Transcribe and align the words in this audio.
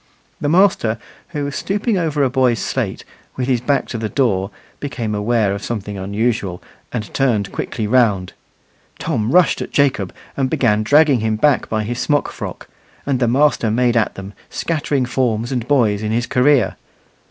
The 0.41 0.49
master, 0.49 0.97
who 1.27 1.43
was 1.45 1.55
stooping 1.55 1.95
over 1.95 2.23
a 2.23 2.29
boy's 2.31 2.57
slate, 2.57 3.05
with 3.35 3.47
his 3.47 3.61
back 3.61 3.87
to 3.89 3.99
the 3.99 4.09
door, 4.09 4.49
became 4.79 5.13
aware 5.13 5.53
of 5.53 5.63
something 5.63 5.95
unusual, 5.95 6.59
and 6.91 7.13
turned 7.13 7.51
quickly 7.51 7.85
round. 7.85 8.33
Tom 8.97 9.31
rushed 9.31 9.61
at 9.61 9.69
Jacob, 9.71 10.11
and 10.35 10.49
began 10.49 10.81
dragging 10.81 11.19
him 11.19 11.35
back 11.35 11.69
by 11.69 11.83
his 11.83 11.99
smock 11.99 12.31
frock, 12.31 12.67
and 13.05 13.19
the 13.19 13.27
master 13.27 13.69
made 13.69 13.95
at 13.95 14.15
them, 14.15 14.33
scattering 14.49 15.05
forms 15.05 15.51
and 15.51 15.67
boys 15.67 16.01
in 16.01 16.11
his 16.11 16.25
career. 16.25 16.77